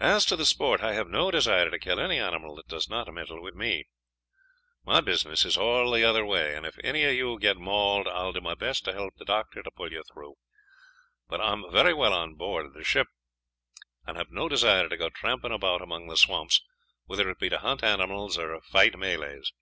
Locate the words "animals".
17.84-18.36